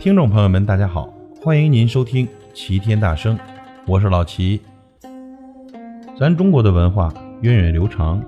[0.00, 1.12] 听众朋友们，大家好，
[1.42, 3.36] 欢迎您收听《齐天大圣》，
[3.86, 4.58] 我是老齐。
[6.18, 8.24] 咱中国的文化源远流长，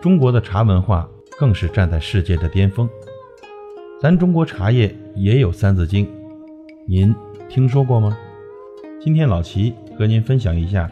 [0.00, 1.06] 中国的茶文化
[1.38, 2.88] 更是站在世界的巅峰。
[4.00, 6.06] 咱中国茶叶也有《三字经》，
[6.88, 7.14] 您
[7.46, 8.16] 听说过吗？
[8.98, 10.90] 今天老齐和您分享一下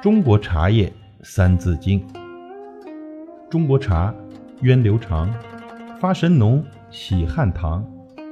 [0.00, 0.86] 中国茶叶
[1.22, 2.00] 《三字经》。
[3.50, 4.14] 中国茶
[4.60, 5.28] 源流长，
[5.98, 7.84] 发神农喜汉唐，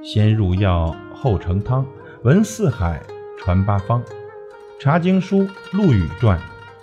[0.05, 1.87] 先入药后成汤，
[2.25, 3.03] 闻四海
[3.39, 4.03] 传八方。
[4.79, 6.39] 《茶经》书陆羽传，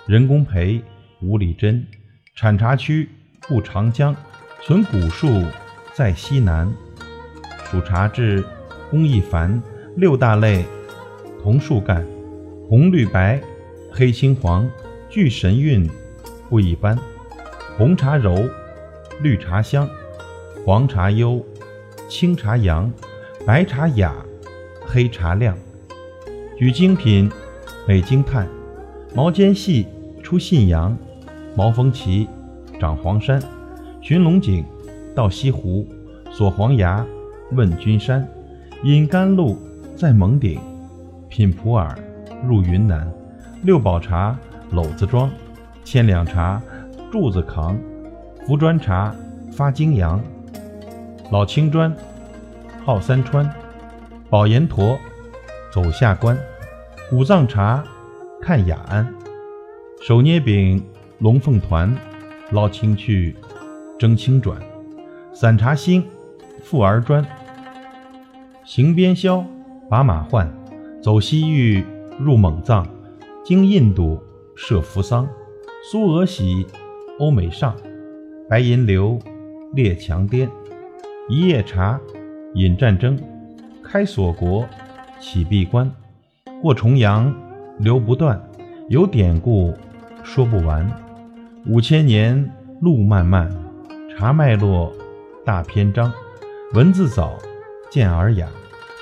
[0.07, 0.81] 人工培、
[1.21, 1.85] 吴礼真。
[2.35, 3.07] 产茶区
[3.41, 4.15] 布长江，
[4.63, 5.43] 存古树
[5.93, 6.67] 在西南。
[7.65, 8.43] 属茶质
[8.89, 9.61] 工艺繁，
[9.95, 10.65] 六大类
[11.43, 12.03] 同树干，
[12.67, 13.39] 红绿白
[13.91, 14.67] 黑青黄，
[15.11, 15.87] 具神韵
[16.49, 16.97] 不一般。
[17.77, 18.49] 红茶柔，
[19.21, 19.87] 绿茶香，
[20.65, 21.45] 黄茶幽，
[22.09, 22.91] 青茶扬，
[23.45, 24.13] 白茶雅，
[24.85, 25.57] 黑茶亮。
[26.57, 27.29] 举精品，
[27.87, 28.47] 美惊叹。
[29.15, 29.87] 毛尖细，
[30.21, 30.95] 出信阳；
[31.55, 32.27] 毛峰奇，
[32.79, 33.41] 长黄山。
[33.99, 34.63] 寻龙井，
[35.15, 35.87] 到西湖；
[36.31, 37.03] 锁黄崖，
[37.53, 38.27] 问君山。
[38.83, 39.57] 饮甘露，
[39.97, 40.59] 在蒙顶；
[41.27, 41.95] 品普洱，
[42.47, 43.11] 入云南。
[43.63, 44.37] 六宝茶，
[44.71, 45.29] 篓子装；
[45.83, 46.61] 千两茶。
[47.11, 47.77] 柱子扛，
[48.45, 49.13] 福砖茶
[49.51, 50.21] 发泾阳，
[51.31, 51.93] 老青砖
[52.83, 53.47] 号三川，
[54.29, 54.97] 宝岩驼
[55.71, 56.37] 走下关，
[57.11, 57.83] 五藏茶
[58.41, 59.07] 看雅安，
[60.01, 60.83] 手捏饼
[61.19, 61.95] 龙凤团，
[62.51, 63.35] 捞青去
[63.99, 64.59] 蒸青转，
[65.33, 66.03] 散茶兴
[66.63, 67.25] 富儿砖，
[68.65, 69.45] 行边宵
[69.89, 70.51] 把马换，
[71.03, 71.85] 走西域
[72.19, 72.87] 入蒙藏，
[73.45, 74.19] 经印度
[74.55, 75.27] 设扶桑，
[75.91, 76.67] 苏俄喜。
[77.19, 77.75] 欧美上，
[78.49, 79.19] 白银流，
[79.75, 80.49] 列强颠。
[81.29, 82.01] 一夜茶，
[82.53, 83.17] 引战争。
[83.83, 84.67] 开锁国，
[85.19, 85.89] 启闭关。
[86.61, 87.33] 过重阳，
[87.79, 88.41] 流不断。
[88.89, 89.73] 有典故，
[90.23, 90.89] 说不完。
[91.65, 92.51] 五千年，
[92.81, 93.49] 路漫漫。
[94.09, 94.91] 茶脉络，
[95.45, 96.11] 大篇章。
[96.73, 97.37] 文字早，
[97.89, 98.47] 见尔雅。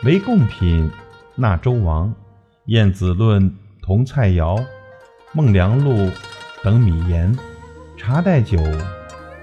[0.03, 0.89] 为贡品，
[1.35, 2.13] 纳周王。
[2.65, 3.51] 晏子论，
[3.81, 4.63] 同菜肴。
[5.33, 6.09] 孟良禄，
[6.63, 7.35] 等米盐。
[7.97, 8.57] 茶代酒，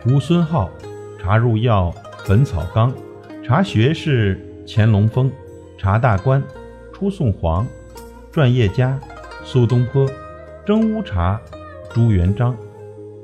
[0.07, 0.69] 吴孙浩；
[1.21, 1.93] 茶入药，
[2.29, 2.91] 《本草纲》；
[3.47, 4.37] 茶学士，
[4.67, 5.31] 乾隆峰；
[5.79, 6.43] 茶大观，
[6.93, 7.65] 出宋皇；
[8.33, 8.99] 传叶家，
[9.45, 10.05] 苏东坡；
[10.67, 11.41] 蒸乌茶，
[11.95, 12.57] 朱元璋。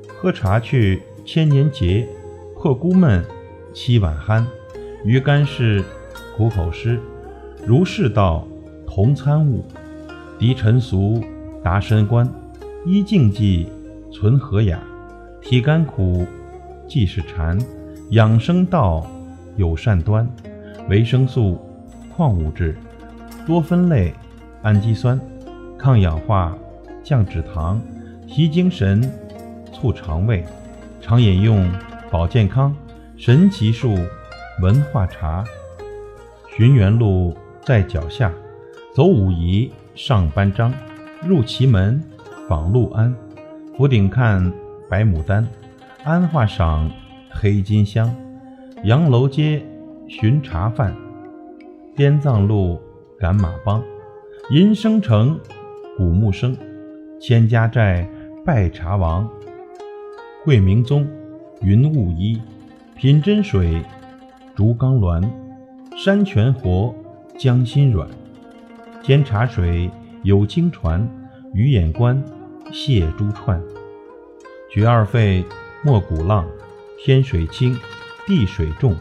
[0.07, 2.05] 喝茶去，千年结；
[2.55, 3.21] 破孤闷，
[3.73, 4.45] 七碗酣。
[5.03, 5.83] 鱼干是，
[6.37, 6.97] 苦口诗；
[7.67, 8.47] 儒释道，
[8.87, 9.61] 同参悟；
[10.39, 11.21] 涤尘俗，
[11.61, 12.25] 达深观；
[12.85, 13.67] 依静寂，
[14.09, 14.79] 存和雅。
[15.41, 16.25] 体甘苦，
[16.87, 17.59] 即是禅；
[18.11, 19.05] 养生道
[19.55, 20.27] 有善端，
[20.89, 21.59] 维生素、
[22.15, 22.75] 矿物质、
[23.45, 24.13] 多酚类、
[24.61, 25.19] 氨基酸，
[25.77, 26.57] 抗氧化、
[27.03, 27.81] 降脂糖、
[28.27, 29.01] 提精神、
[29.71, 30.45] 促肠胃。
[31.01, 31.69] 常饮用
[32.09, 32.75] 保健康，
[33.17, 33.95] 神奇树
[34.61, 35.43] 文化茶。
[36.55, 38.31] 寻源路在脚下，
[38.95, 40.73] 走武夷上班章，
[41.25, 42.01] 入祁门
[42.47, 43.13] 访陆安，
[43.77, 44.51] 福鼎看。
[44.89, 45.47] 白牡丹，
[46.03, 46.91] 安化赏
[47.31, 48.13] 黑金香，
[48.83, 49.65] 杨楼街
[50.09, 50.93] 寻茶饭，
[51.95, 52.77] 滇藏路
[53.17, 53.81] 赶马帮，
[54.49, 55.39] 银生城
[55.95, 56.53] 古木生，
[57.17, 58.05] 千家寨
[58.43, 59.29] 拜茶王，
[60.43, 61.07] 桂明宗
[61.61, 62.37] 云雾衣，
[62.97, 63.81] 品真水
[64.53, 65.23] 竹缸峦，
[65.95, 66.93] 山泉活
[67.37, 68.05] 江心软，
[69.01, 69.89] 煎茶水
[70.23, 71.09] 有经传，
[71.53, 72.21] 鱼眼观
[72.69, 73.61] 蟹珠串。
[74.69, 75.41] 举二沸，
[75.85, 76.45] 没鼓浪，
[76.99, 77.73] 天水清，
[78.25, 78.95] 地水重，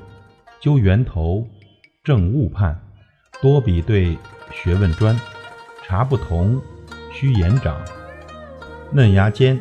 [0.61, 1.47] 究源头，
[2.03, 2.77] 正误判，
[3.41, 4.17] 多比对，
[4.51, 5.17] 学问专。
[5.85, 6.61] 茶不同，
[7.13, 7.81] 须研长。
[8.91, 9.61] 嫩芽尖，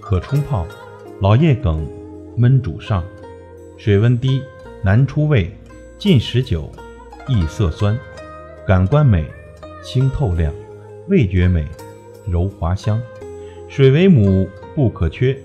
[0.00, 0.66] 可冲泡；
[1.20, 1.86] 老叶梗，
[2.38, 3.04] 焖煮上。
[3.76, 4.42] 水温低，
[4.82, 5.50] 难出味；
[5.98, 6.72] 近食久，
[7.28, 7.98] 易涩酸。
[8.66, 9.26] 感官美，
[9.82, 10.50] 清透亮；
[11.08, 11.66] 味觉美，
[12.26, 12.98] 柔滑香。
[13.68, 15.36] 水为母，不可缺。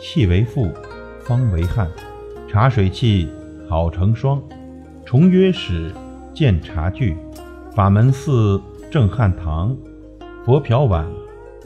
[0.00, 0.72] 气为父，
[1.24, 1.90] 方为汉。
[2.48, 3.28] 茶水器
[3.68, 4.40] 好成双。
[5.04, 5.92] 重约始，
[6.32, 7.16] 见茶具。
[7.74, 8.60] 法门寺
[8.90, 9.76] 正汉唐。
[10.44, 11.04] 佛瓢碗，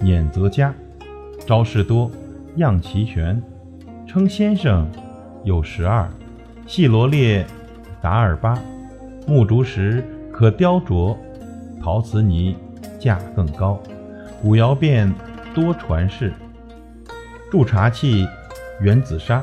[0.00, 0.74] 碾则佳。
[1.46, 2.10] 招式多，
[2.56, 3.40] 样齐全。
[4.06, 4.90] 称先生
[5.44, 6.08] 有十二。
[6.66, 7.46] 细罗列
[8.00, 8.58] 达二八。
[9.26, 10.02] 木竹石
[10.32, 11.16] 可雕琢。
[11.82, 12.56] 陶瓷泥
[12.98, 13.80] 价更高。
[14.42, 15.12] 古窑变
[15.54, 16.32] 多传世。
[17.50, 18.26] 注茶器，
[18.80, 19.42] 原紫砂，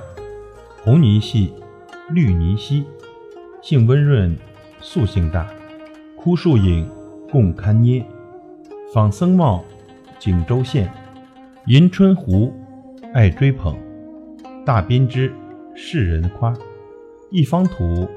[0.87, 1.51] 红泥细，
[2.11, 2.85] 绿泥稀，
[3.61, 4.33] 性温润，
[4.79, 5.45] 塑性大，
[6.15, 6.89] 枯树影，
[7.29, 8.01] 共堪捏。
[8.93, 9.65] 仿僧帽，
[10.17, 10.89] 锦州县。
[11.65, 12.53] 迎春湖，
[13.13, 13.75] 爱追捧。
[14.65, 15.29] 大编织，
[15.75, 16.55] 世人夸。
[17.31, 18.07] 一方土，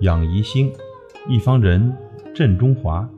[0.00, 0.68] 养宜兴；
[1.28, 1.96] 一方人，
[2.34, 3.08] 振中华。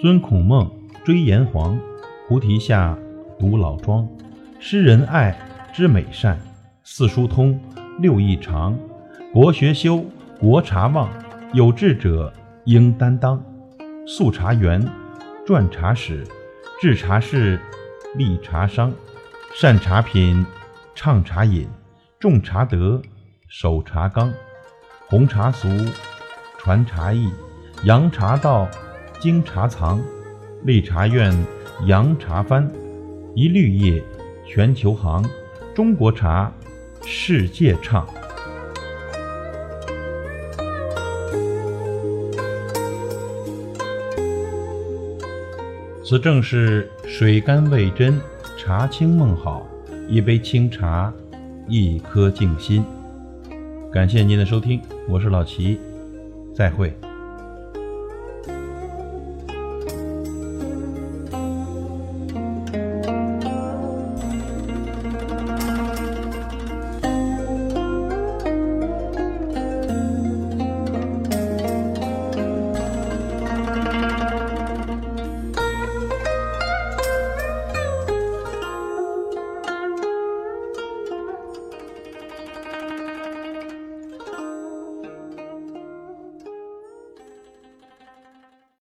[0.00, 0.70] 尊孔孟，
[1.04, 1.76] 追炎黄。
[2.28, 2.96] 菩提下，
[3.40, 4.08] 读老庄。
[4.60, 5.36] 诗人爱，
[5.72, 6.38] 知美善。
[6.84, 7.58] 四书通，
[7.98, 8.78] 六艺长。
[9.32, 10.04] 国学修，
[10.38, 11.08] 国茶旺。
[11.52, 12.30] 有志者
[12.64, 13.42] 应担当。
[14.06, 14.86] 素茶园，
[15.46, 16.26] 撰茶史。
[16.80, 17.58] 制茶事，
[18.16, 18.92] 立茶商。
[19.54, 20.44] 善茶品，
[20.94, 21.66] 畅茶饮。
[22.20, 23.00] 重茶德，
[23.48, 24.30] 守茶纲。
[25.08, 25.68] 红茶俗，
[26.58, 27.30] 传茶艺。
[27.84, 28.68] 扬茶道，
[29.20, 30.02] 精茶藏。
[30.64, 31.32] 立茶院，
[31.86, 32.70] 扬茶帆。
[33.34, 34.02] 一绿叶，
[34.46, 35.24] 全球行。
[35.74, 36.52] 中国茶，
[37.08, 38.04] 世界唱。
[46.04, 48.20] 此正是水甘味真，
[48.58, 49.64] 茶清梦好。
[50.08, 51.12] 一杯清茶，
[51.68, 52.84] 一颗静心。
[53.92, 55.80] 感谢您的收听，我是老齐，
[56.52, 56.92] 再会。